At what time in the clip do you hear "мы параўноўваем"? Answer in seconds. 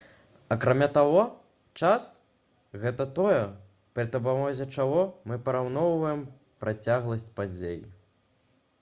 5.29-6.27